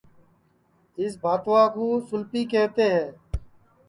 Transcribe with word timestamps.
اِس 0.99 1.13
بھاتوا 1.23 1.61
کُو 1.73 1.85
سُولپی 2.07 2.41
کیہوتے 2.51 2.85
ہے 2.95 3.05